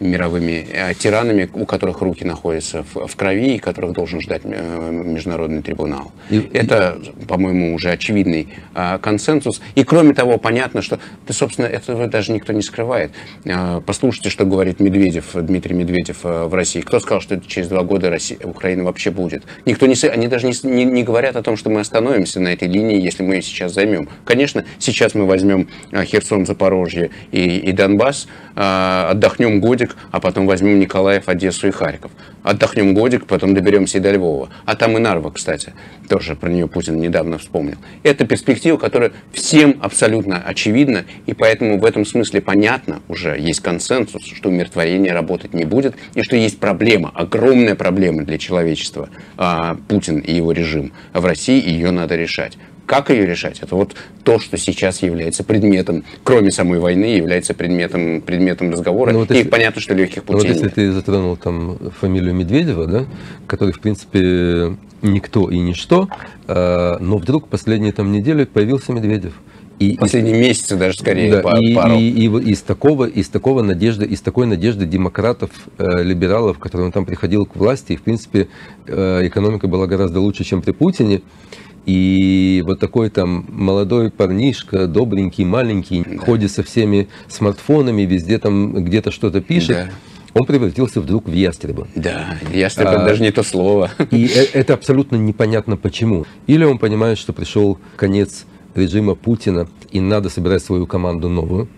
[0.00, 4.90] мировыми э, тиранами, у которых руки находятся в, в крови и которых должен ждать э,
[4.90, 6.12] международный трибунал.
[6.30, 9.60] И, это, по-моему, уже очевидный а, консенсус.
[9.74, 13.12] И кроме того, понятно, что, да, собственно, этого даже никто не скрывает.
[13.46, 16.80] А, послушайте, что говорит Медведев, Дмитрий Медведев а, в России.
[16.80, 19.44] Кто сказал, что через два года Россия, Украина вообще будет?
[19.66, 22.68] Никто не, они даже не, не, не говорят о том, что мы остановимся на этой
[22.68, 24.08] линии, если мы ее сейчас займем.
[24.24, 31.28] Конечно, сейчас мы возьмем Херсон, Запорожье и, и Донбасс, отдохнем годик, а потом возьмем Николаев,
[31.28, 32.10] Одессу и Харьков.
[32.42, 34.50] Отдохнем годик, потом доберемся и до Львова.
[34.64, 35.72] А там и Нарва, кстати,
[36.08, 37.76] тоже про нее Путин недавно вспомнил.
[38.02, 44.24] Это перспектива, которая всем абсолютно очевидна, и поэтому в этом смысле понятно уже, есть консенсус,
[44.24, 50.18] что умиротворение работать не будет, и что есть проблема, огромная проблема для человечества, а, Путин
[50.18, 52.58] и его режим в России, и ее надо решать.
[52.86, 53.60] Как ее решать?
[53.60, 53.94] Это вот
[54.24, 59.12] то, что сейчас является предметом, кроме самой войны, является предметом, предметом разговора.
[59.12, 62.34] Ну, вот и если, понятно, что легких путей ну, вот если ты затронул там фамилию
[62.34, 63.06] Медведева, да,
[63.46, 66.08] который, в принципе, никто и ничто,
[66.46, 69.34] э, но вдруг последние там недели появился Медведев.
[69.78, 71.96] И, Последние и, месяцы даже скорее да, по, и, пару.
[71.96, 76.86] И, и, и из такого, из такого надежды, из такой надежды демократов, э, либералов, которые
[76.86, 78.48] он там приходил к власти, и в принципе
[78.86, 81.22] э, экономика была гораздо лучше, чем при Путине.
[81.86, 86.18] И вот такой там молодой парнишка, добренький, маленький, да.
[86.18, 89.76] ходит со всеми смартфонами, везде там где-то что-то пишет.
[89.76, 89.90] Да.
[90.34, 91.86] Он превратился вдруг в ястреба.
[91.94, 93.90] Да, ястреб а, даже не то слово.
[94.10, 96.26] И э, это абсолютно непонятно почему.
[96.48, 98.44] Или он понимает, что пришел конец
[98.74, 101.68] режима Путина, и надо собирать свою команду новую,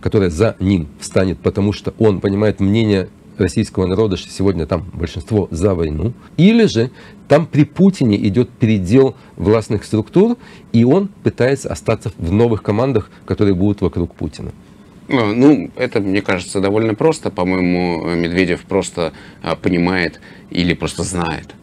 [0.00, 5.48] которая за ним встанет, потому что он понимает мнение российского народа, что сегодня там большинство
[5.50, 6.90] за войну, или же
[7.28, 10.36] там при Путине идет передел властных структур,
[10.72, 14.52] и он пытается остаться в новых командах, которые будут вокруг Путина.
[15.08, 17.30] Ну, ну это, мне кажется, довольно просто.
[17.30, 21.54] По-моему, Медведев просто а, понимает или просто знает,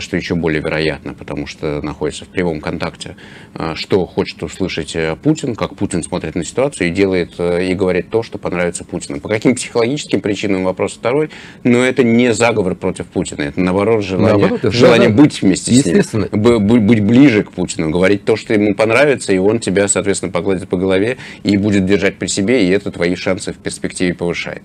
[0.00, 3.16] что еще более вероятно, потому что находится в прямом контакте,
[3.54, 8.10] э, что хочет услышать э, Путин, как Путин смотрит на ситуацию и делает и говорит
[8.10, 9.20] то, что понравится Путину.
[9.20, 11.30] По каким психологическим причинам вопрос второй,
[11.62, 16.12] но это не заговор против Путина, это наоборот желание, наоборот, желание да, быть вместе с
[16.12, 20.68] ним, быть ближе к Путину, говорить то, что ему понравится, и он тебя, соответственно, погладит
[20.68, 24.62] по голове и будет держать при себе, и это твои шансы в перспективе повышает.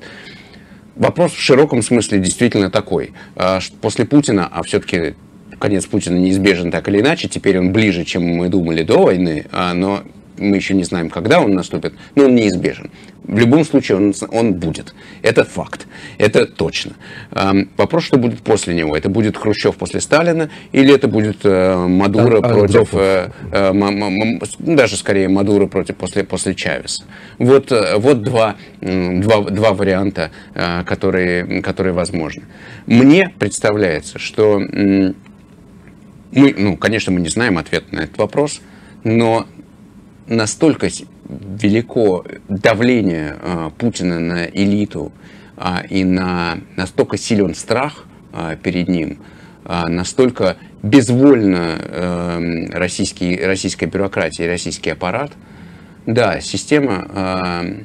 [1.00, 3.14] Вопрос в широком смысле действительно такой.
[3.38, 5.16] А, после Путина, а все-таки
[5.58, 9.74] конец Путина неизбежен так или иначе, теперь он ближе, чем мы думали до войны, а,
[9.74, 10.04] но
[10.40, 12.90] мы еще не знаем, когда он наступит, но он неизбежен.
[13.24, 14.96] В любом случае он, он будет.
[15.22, 15.86] Это факт.
[16.18, 16.94] Это точно.
[17.78, 18.98] Вопрос, что будет после него.
[18.98, 22.90] Это будет Хрущев после Сталина или это будет э, Мадуро а, против...
[22.94, 27.04] А, а, даже скорее Мадуро против после, после Чавеса.
[27.38, 30.32] Вот, вот два, два, два варианта,
[30.86, 32.44] которые, которые возможны.
[32.88, 34.60] Мне представляется, что
[36.32, 38.62] мы, ну, конечно, мы не знаем ответ на этот вопрос,
[39.04, 39.46] но
[40.30, 40.90] настолько
[41.28, 45.12] велико давление а, Путина на элиту
[45.58, 49.20] а, и на настолько силен страх а, перед ним,
[49.66, 55.34] настолько безвольно эм, российский, российская бюрократия и российский аппарат,
[56.08, 57.76] да, система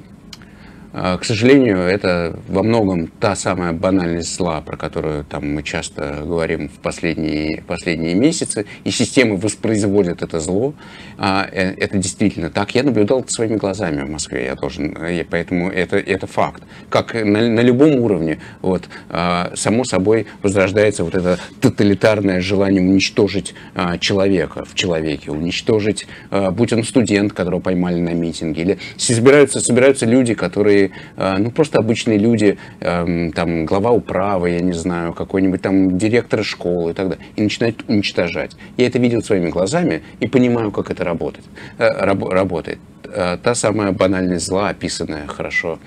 [0.94, 6.68] к сожалению, это во многом та самая банальность зла, про которую там, мы часто говорим
[6.68, 10.72] в последние, последние месяцы, и системы воспроизводят это зло.
[11.18, 12.76] А, э, это действительно так.
[12.76, 14.96] Я наблюдал это своими глазами в Москве, я должен,
[15.28, 16.62] поэтому это, это факт.
[16.90, 23.54] Как на, на любом уровне, вот, а, само собой возрождается вот это тоталитарное желание уничтожить
[23.98, 26.06] человека в человеке, уничтожить,
[26.52, 30.83] будь он студент, которого поймали на митинге, или собираются, собираются люди, которые
[31.16, 36.44] Э, ну, просто обычные люди, эм, там, глава управы, я не знаю, какой-нибудь там директор
[36.44, 38.56] школы и так далее, и начинают уничтожать.
[38.76, 41.46] Я это видел своими глазами и понимаю, как это работает.
[41.78, 42.78] Э, работает.
[43.04, 45.78] Э, та самая банальность зла, описанная хорошо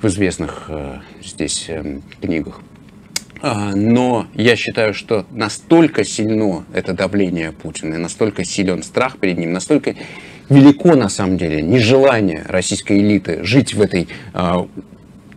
[0.00, 0.68] в известных
[1.22, 2.60] здесь эм, книгах.
[3.74, 9.96] Но я считаю, что настолько сильно это давление Путина, настолько силен страх перед ним, настолько
[10.48, 14.66] велико на самом деле нежелание российской элиты жить в этой а,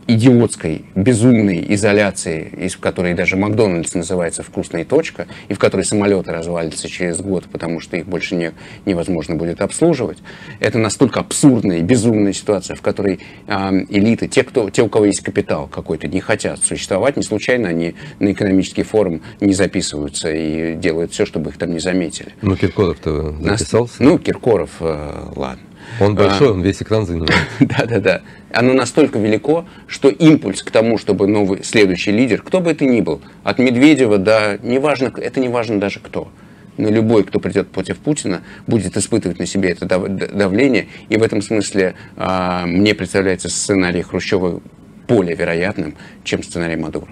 [0.07, 6.87] идиотской, безумной изоляции, из которой даже Макдональдс называется «вкусная точка», и в которой самолеты развалятся
[6.87, 8.51] через год, потому что их больше не,
[8.85, 10.19] невозможно будет обслуживать.
[10.59, 13.53] Это настолько абсурдная и безумная ситуация, в которой э,
[13.89, 17.17] элиты, те, кто, те, у кого есть капитал какой-то, не хотят существовать.
[17.17, 21.79] Не случайно они на экономический форум не записываются и делают все, чтобы их там не
[21.79, 22.33] заметили.
[22.41, 24.03] Ну, Киркоров-то записался?
[24.03, 25.61] Ну, Киркоров, э, ладно.
[25.99, 27.33] Он большой, а, он весь экран занимает.
[27.59, 28.21] Да-да-да.
[28.51, 33.01] Оно настолько велико, что импульс к тому, чтобы новый, следующий лидер, кто бы это ни
[33.01, 34.59] был, от Медведева до...
[34.61, 36.29] Неважно, это не важно даже кто.
[36.77, 40.87] Но любой, кто придет против Путина, будет испытывать на себе это давление.
[41.07, 44.61] И в этом смысле а, мне представляется сценарий Хрущева
[45.07, 47.07] более вероятным, чем сценарий Мадура.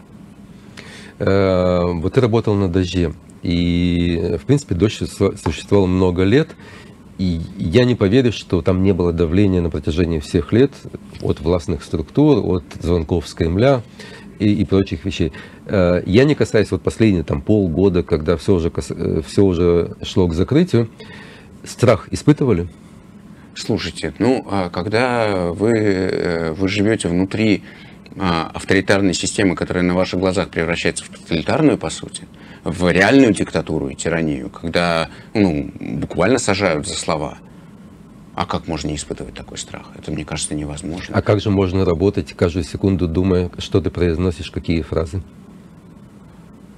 [1.19, 3.13] Э, вот ты работал на «Дожде».
[3.43, 5.01] И, в принципе, «Дождь»
[5.43, 6.49] существовал много лет.
[7.17, 10.71] И я не поверю, что там не было давления на протяжении всех лет
[11.21, 13.83] от властных структур, от звонков с Кремля
[14.39, 15.31] и, и прочих вещей.
[15.65, 20.27] Э, я не касаюсь вот последние там полгода, когда все уже, э, все уже шло
[20.27, 20.89] к закрытию.
[21.63, 22.67] Страх испытывали?
[23.55, 27.63] Слушайте, ну, а когда вы, э, вы живете внутри
[28.17, 32.27] авторитарной системы, которая на ваших глазах превращается в тоталитарную, по сути,
[32.63, 37.37] в реальную диктатуру и тиранию, когда ну, буквально сажают за слова.
[38.35, 39.91] А как можно не испытывать такой страх?
[39.97, 41.15] Это, мне кажется, невозможно.
[41.15, 45.21] А как же можно работать каждую секунду, думая, что ты произносишь, какие фразы?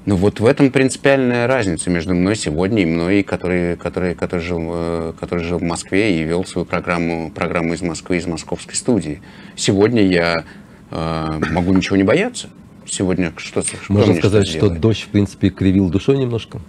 [0.06, 4.62] Ну вот в этом принципиальная разница между мной сегодня и мной, который, который, который, жил,
[4.62, 9.22] э, который жил в Москве и вел свою программу, программу из Москвы, из московской студии.
[9.56, 10.44] Сегодня я
[10.92, 12.50] могу ничего не бояться
[12.88, 16.60] сегодня что Можно что сказать, что, что дождь, в принципе, кривил душой немножко?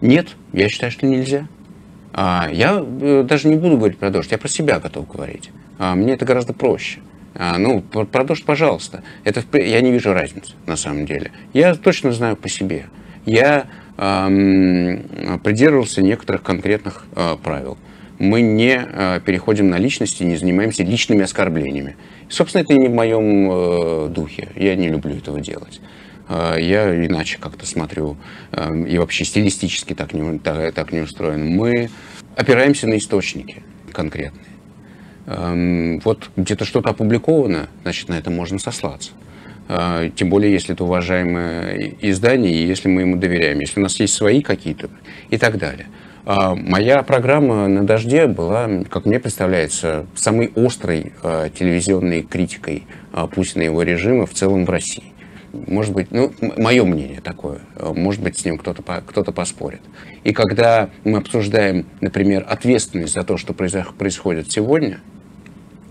[0.00, 1.48] Нет, я считаю, что нельзя.
[2.12, 5.50] А, я э, даже не буду говорить про дождь, я про себя готов говорить.
[5.78, 7.00] А, мне это гораздо проще.
[7.34, 9.02] А, ну, про, про дождь, пожалуйста.
[9.24, 11.32] Это, я не вижу разницы, на самом деле.
[11.52, 12.86] Я точно знаю по себе.
[13.26, 13.66] Я
[13.98, 17.76] эм, придерживался некоторых конкретных э, правил.
[18.18, 21.96] Мы не э, переходим на личности, не занимаемся личными оскорблениями.
[22.28, 24.48] Собственно, это не в моем э, духе.
[24.54, 25.80] Я не люблю этого делать.
[26.28, 28.16] Э, я иначе как-то смотрю
[28.52, 31.48] э, и вообще стилистически так не, так, так не устроен.
[31.48, 31.90] Мы
[32.36, 33.62] опираемся на источники
[33.92, 34.44] конкретные.
[35.26, 39.12] Э, вот где-то что-то опубликовано, значит, на это можно сослаться.
[39.68, 43.98] Э, тем более, если это уважаемое издание, и если мы ему доверяем, если у нас
[44.00, 44.90] есть свои какие-то
[45.30, 45.86] и так далее.
[46.30, 53.26] А, моя программа «На дожде» была, как мне представляется, самой острой а, телевизионной критикой а,
[53.26, 55.14] Путина и его режима в целом в России.
[55.54, 59.80] Может быть, ну, мое мнение такое, может быть, с ним кто-то кто поспорит.
[60.22, 65.00] И когда мы обсуждаем, например, ответственность за то, что происходит сегодня,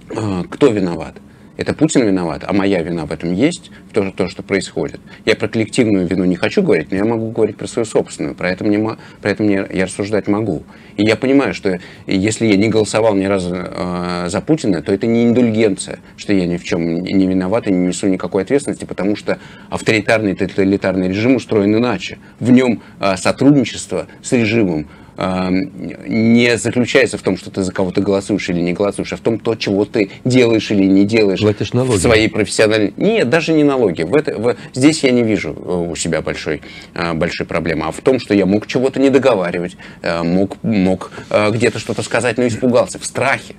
[0.08, 1.16] кто виноват?
[1.58, 5.02] Это Путин виноват, а моя вина в этом есть, в том, то, что происходит.
[5.26, 8.52] Я про коллективную вину не хочу говорить, но я могу говорить про свою собственную, про
[8.52, 10.64] это мне, про это мне я рассуждать могу.
[10.98, 15.08] И я понимаю, что если я не голосовал ни разу э, за Путина, то это
[15.08, 19.16] не индульгенция, что я ни в чем не виноват и не несу никакой ответственности, потому
[19.16, 19.40] что
[19.70, 22.20] авторитарный тоталитарный режим устроен иначе.
[22.40, 28.50] В нем э, сотрудничество с режимом не заключается в том, что ты за кого-то голосуешь
[28.50, 31.98] или не голосуешь, а в том, то, чего ты делаешь или не делаешь Платишь налоги.
[31.98, 32.94] в своей профессиональной...
[32.98, 34.04] Нет, даже не налоги.
[34.04, 34.56] В это, в...
[34.74, 36.62] Здесь я не вижу э, у себя большой,
[36.94, 41.12] э, большой проблемы, а в том, что я мог чего-то не договаривать, э, мог, мог
[41.30, 43.56] где-то что-то сказать, но испугался, в страхе.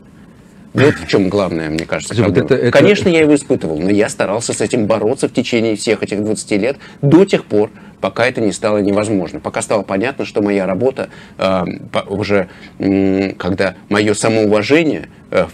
[0.74, 4.08] Вот в чем главное, мне кажется, вот это- это- Конечно, я его испытывал, но я
[4.08, 8.40] старался с этим бороться в течение всех этих 20 лет до тех пор, пока это
[8.40, 9.40] не стало невозможно.
[9.40, 11.08] Пока стало понятно, что моя работа
[11.38, 11.64] э,
[12.08, 12.48] уже,
[12.78, 15.46] м, когда мое самоуважение, э,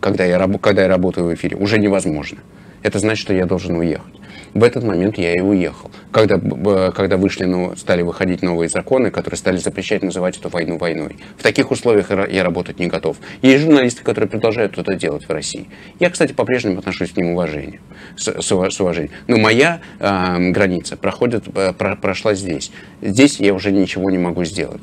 [0.00, 2.38] когда, я, когда я работаю в эфире, уже невозможно.
[2.82, 4.12] Это значит, что я должен уехать.
[4.54, 5.90] В этот момент я и уехал.
[6.12, 10.78] Когда, б- когда вышли, ну, стали выходить новые законы, которые стали запрещать называть эту войну
[10.78, 11.16] войной.
[11.36, 13.16] В таких условиях я ра- я работать не готов.
[13.42, 15.66] Есть журналисты, которые продолжают это делать в России.
[15.98, 17.80] Я, кстати, по-прежнему отношусь к ним уважением,
[18.16, 19.12] с, с ува- с уважением.
[19.26, 22.70] Но моя э, граница проходит, э, про- прошла здесь.
[23.02, 24.82] Здесь я уже ничего не могу сделать.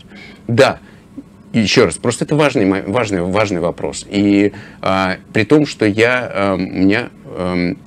[0.49, 0.79] Да,
[1.53, 4.05] еще раз, просто это важный, важный, важный вопрос.
[4.09, 4.51] И
[4.81, 7.77] а, при том, что я, а, у меня, эм,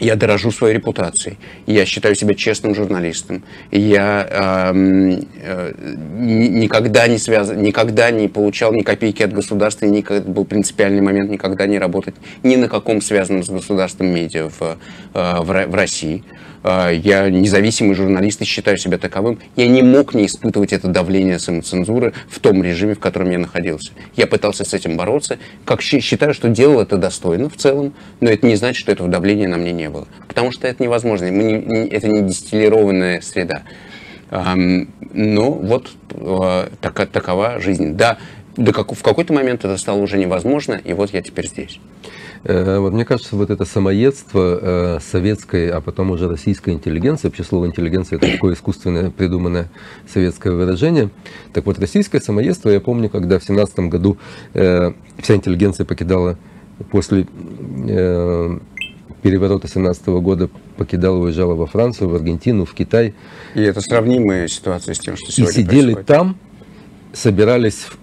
[0.00, 4.26] я дорожу своей репутацией, я считаю себя честным журналистом, я
[4.72, 5.72] эм, э,
[6.18, 11.02] ни- никогда не связан, никогда не получал ни копейки от государства, и никогда, был принципиальный
[11.02, 14.62] момент никогда не работать ни на каком связанном с государством медиа в,
[15.14, 16.24] э, в, в России.
[16.62, 19.38] Э, Я независимый журналист и считаю себя таковым.
[19.56, 23.92] Я не мог не испытывать это давление самоцензуры в том режиме, в котором я находился.
[24.16, 25.38] Я пытался с этим бороться.
[25.64, 29.48] Как считаю, что делал это достойно в целом, но это не значит, что этого давления
[29.48, 30.06] на мне не было.
[30.28, 31.26] Потому что это невозможно.
[31.30, 33.62] Мы не- это не дистиллированная среда.
[34.30, 37.94] Но вот э, така- такова жизнь.
[37.94, 38.18] Да,
[38.56, 41.80] до как- в какой-то момент это стало уже невозможно, и вот я теперь здесь.
[42.44, 47.44] Э, Вот мне кажется, вот это самоедство э, советской, а потом уже российской интеллигенции, вообще
[47.44, 49.68] слово интеллигенция это такое искусственное придуманное
[50.08, 51.10] советское выражение.
[51.52, 54.16] Так вот, российское самоедство, я помню, когда в семнадцатом году
[54.54, 56.38] э, вся интеллигенция покидала
[56.90, 57.26] после
[59.22, 63.14] переворота 17 года, покидала, уезжала во Францию, в Аргентину, в Китай,
[63.54, 66.06] И это сравнимая ситуация с тем, что и сегодня сидели происходит.
[66.06, 66.36] там,
[67.12, 67.98] собирались в,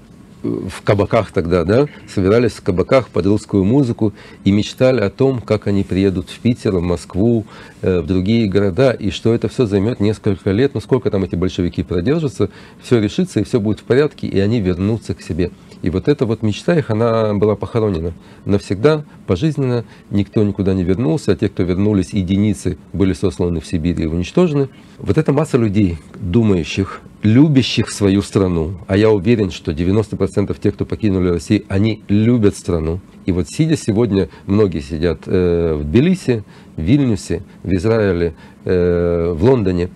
[0.47, 5.67] в кабаках тогда, да, собирались в кабаках под русскую музыку и мечтали о том, как
[5.67, 7.45] они приедут в Питер, в Москву,
[7.81, 11.35] э, в другие города, и что это все займет несколько лет, ну сколько там эти
[11.35, 12.49] большевики продержатся,
[12.81, 15.51] все решится и все будет в порядке, и они вернутся к себе.
[15.81, 18.13] И вот эта вот мечта их, она была похоронена
[18.45, 24.01] навсегда, пожизненно, никто никуда не вернулся, а те, кто вернулись, единицы были сосланы в Сибирь
[24.01, 24.69] и уничтожены.
[24.97, 30.85] Вот эта масса людей, думающих, любящих свою страну, а я уверен, что 90% тех, кто
[30.85, 32.99] покинули Россию, они любят страну.
[33.25, 36.43] И вот сидя сегодня, многие сидят э, в Тбилиси,
[36.75, 38.33] в Вильнюсе, в Израиле,
[38.65, 39.89] э, в Лондоне,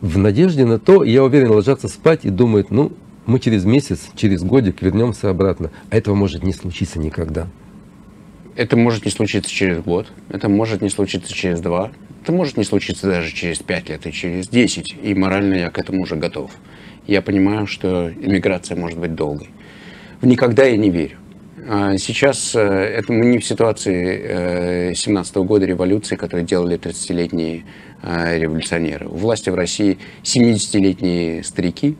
[0.00, 2.92] в надежде на то, я уверен, ложатся спать и думают, ну,
[3.26, 5.70] мы через месяц, через годик вернемся обратно.
[5.90, 7.48] А этого может не случиться никогда.
[8.54, 12.64] Это может не случиться через год, это может не случиться через два, это может не
[12.64, 14.96] случиться даже через пять лет и через десять.
[15.02, 16.50] И морально я к этому уже готов.
[17.06, 19.50] Я понимаю, что иммиграция может быть долгой.
[20.20, 21.18] В никогда я не верю.
[21.68, 27.64] А Сейчас э, это мы не в ситуации 17 года революции, которую делали 30-летние
[28.02, 29.08] э, революционеры.
[29.08, 31.96] У власти в России 70-летние старики,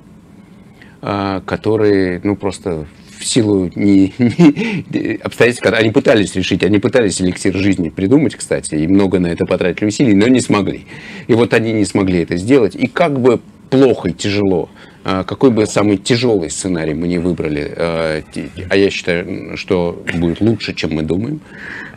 [1.00, 2.86] которые, ну, просто
[3.18, 8.86] в силу не, не- обстоятельств, они пытались решить, они пытались эликсир жизни придумать, кстати, и
[8.86, 10.86] много на это потратили усилий, но не смогли.
[11.26, 12.74] И вот они не смогли это сделать.
[12.74, 13.40] И как бы
[13.70, 14.68] плохо и тяжело,
[15.04, 18.22] а, какой бы самый тяжелый сценарий мы не выбрали, а,
[18.68, 21.40] а я считаю, что будет лучше, чем мы думаем,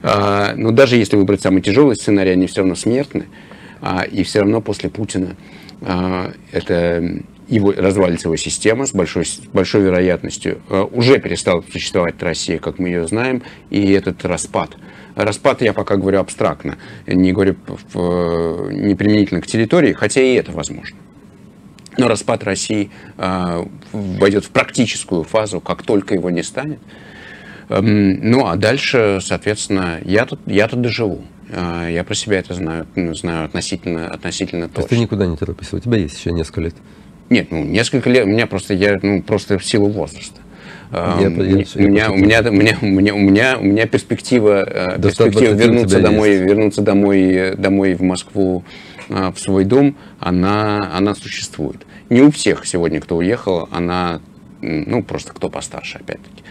[0.01, 3.25] а, но даже если выбрать самый тяжелый сценарий, они все равно смертны,
[3.81, 5.35] а, и все равно после Путина
[5.81, 10.61] а, это его, развалится его система с большой, с большой вероятностью.
[10.69, 14.71] А, Уже перестала существовать Россия, как мы ее знаем, и этот распад.
[15.15, 16.77] Распад я пока говорю абстрактно,
[17.07, 17.55] не говорю
[17.93, 20.97] в- не применительно к территории, хотя и это возможно.
[21.97, 26.79] Но распад России а, войдет в практическую фазу, как только его не станет.
[27.69, 31.23] Эм, Ну, а дальше, соответственно, я тут, я тут доживу.
[31.51, 35.01] Я про себя это знаю, ну, знаю относительно, относительно То есть ты точно.
[35.01, 36.75] никуда не торопишься, у тебя есть еще несколько лет.
[37.29, 40.39] Нет, ну, несколько лет, у меня просто, я, ну, просто в силу возраста.
[40.91, 43.85] А, Я- я у, меня, у, меня, у, меня, у, меня, у, меня, у меня
[43.85, 46.43] перспектива, э, перспектива 120 у вернуться домой, есть.
[46.43, 48.63] вернуться домой, э, домой в Москву,
[49.09, 51.85] а, в свой дом, она, она существует.
[52.09, 54.19] Не у всех сегодня, кто уехал, она,
[54.61, 56.43] ну, просто кто постарше, опять-таки.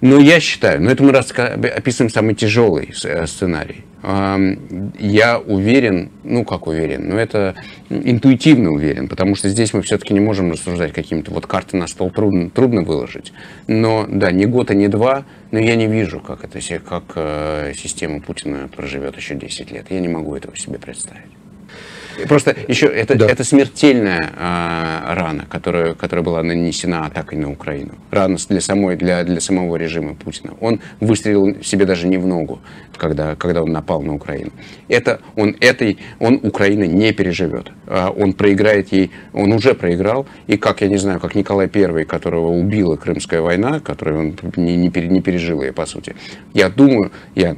[0.00, 3.84] Но я считаю, но это мы описываем самый тяжелый э, сценарий.
[4.02, 7.56] Я уверен, ну как уверен, но это
[7.88, 12.10] интуитивно уверен, потому что здесь мы все-таки не можем рассуждать какими-то, вот карты на стол
[12.10, 13.32] трудно, трудно выложить.
[13.66, 17.72] Но да, не год, а не два, но я не вижу, как это, как э,
[17.76, 19.86] система Путина проживет еще 10 лет.
[19.90, 21.24] Я не могу этого себе представить.
[22.28, 23.26] Просто еще это, Да.
[23.26, 27.92] это смертельная а, рана, которая, которая была нанесена атакой на Украину.
[28.10, 30.54] Рана для, самой, для, для самого режима Путина.
[30.60, 32.60] Он выстрелил себе даже не в ногу,
[32.96, 34.50] когда, когда он напал на Украину.
[34.88, 37.70] Это, он, этой, он Украина не переживет.
[37.86, 40.26] А, Он проиграет ей, он уже проиграл.
[40.46, 44.76] И как, я не знаю, как Николай I, которого убила Крымская война, которую он не,
[44.76, 46.14] не, не пережил ее, по сути.
[46.54, 47.56] Я думаю, я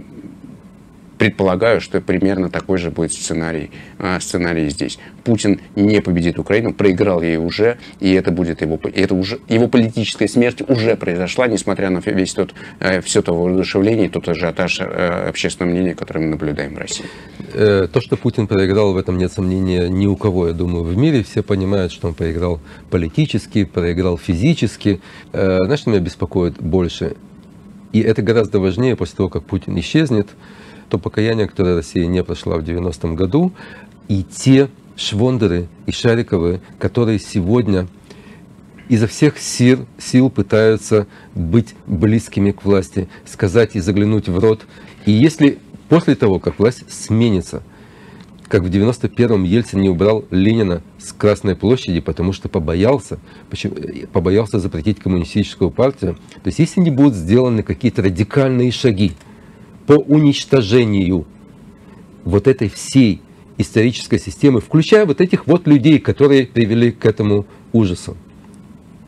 [1.18, 4.98] предполагаю, что примерно такой же будет сценарий, а, сценарий здесь.
[5.24, 10.28] Путин не победит Украину, проиграл ей уже, и это будет его, это уже, его политическая
[10.28, 15.28] смерть уже произошла, несмотря на весь тот, э, все то воодушевление, и тот ажиотаж э,
[15.28, 17.06] общественного мнения, который мы наблюдаем в России.
[17.52, 20.96] Э, То, что Путин проиграл, в этом нет сомнения ни у кого, я думаю, в
[20.96, 21.24] мире.
[21.24, 22.60] Все понимают, что он проиграл
[22.90, 25.00] политически, проиграл физически.
[25.32, 27.16] Знаешь, что меня беспокоит больше?
[27.92, 30.28] И это гораздо важнее после того, как Путин исчезнет,
[30.88, 33.52] то покаяние, которое Россия не прошла в 90-м году,
[34.08, 37.86] и те швондеры и шариковы, которые сегодня
[38.88, 44.66] изо всех сил, сил пытаются быть близкими к власти, сказать и заглянуть в рот.
[45.04, 45.58] И если
[45.88, 47.62] после того, как власть сменится,
[48.48, 53.18] как в 91-м Ельцин не убрал Ленина с Красной площади, потому что побоялся,
[53.50, 53.76] почему-
[54.10, 56.14] побоялся запретить коммунистическую партию.
[56.42, 59.12] То есть если не будут сделаны какие-то радикальные шаги
[59.88, 61.24] по уничтожению
[62.22, 63.22] вот этой всей
[63.56, 68.14] исторической системы, включая вот этих вот людей, которые привели к этому ужасу,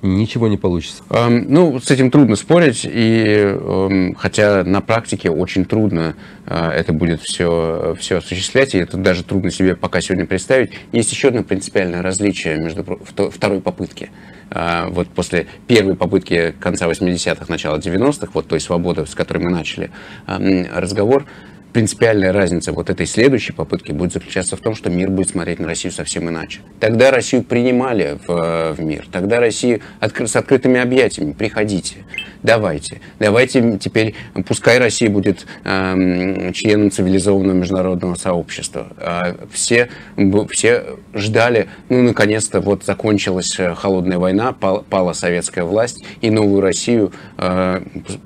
[0.02, 1.02] ничего не получится.
[1.10, 6.14] Эм, Ну, с этим трудно спорить, и эм, хотя на практике очень трудно
[6.46, 10.70] э, это будет все, все осуществлять, и это даже трудно себе пока сегодня представить.
[10.92, 12.84] Есть еще одно принципиальное различие между
[13.30, 14.10] второй попытки.
[14.50, 19.50] Э, Вот после первой попытки конца 80-х, начала 90-х, вот той свободы, с которой мы
[19.50, 19.90] начали
[20.26, 21.26] эм, разговор,
[21.72, 25.66] принципиальная разница вот этой следующей попытки будет заключаться в том, что мир будет смотреть на
[25.66, 26.60] Россию совсем иначе.
[26.78, 31.96] Тогда Россию принимали в, э, в мир, тогда Россию откры- с открытыми объятиями, приходите,
[32.42, 34.14] давайте, давайте теперь,
[34.46, 38.88] пускай Россия будет эм, членом цивилизованного международного сообщества.
[38.98, 39.88] А все,
[40.50, 46.60] все ждали, ну, наконец-то, вот закончилась э, холодная война, пал- пала советская власть, и новую
[46.60, 48.16] Россию э, э, э,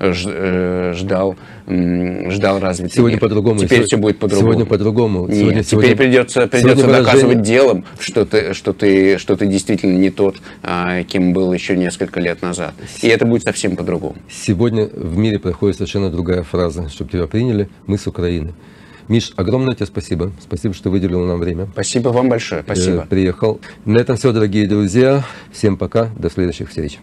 [0.00, 1.36] ждал,
[1.66, 3.20] м, ждал развитый Сегодня мир.
[3.20, 3.56] по-другому.
[3.58, 4.52] Теперь Сегодня- все будет по-другому.
[4.52, 5.26] Сегодня по-другому.
[5.26, 9.36] Нет, Сегодня- теперь сегодня- придется, придется сегодня выражение- доказывать делом, что ты, что, ты, что
[9.36, 12.74] ты действительно не тот, а, кем был еще несколько лет назад.
[13.02, 14.16] И это будет совсем по-другому.
[14.30, 18.52] Сегодня в мире проходит совершенно другая фраза, чтобы тебя приняли, мы с Украины.
[19.08, 20.30] Миш, огромное тебе спасибо.
[20.40, 21.66] Спасибо, что выделил нам время.
[21.72, 22.60] Спасибо вам большое.
[22.60, 23.06] Э, Спасибо.
[23.10, 23.60] Приехал.
[23.84, 25.24] На этом все, дорогие друзья.
[25.52, 26.10] Всем пока.
[26.16, 26.98] До следующих встреч.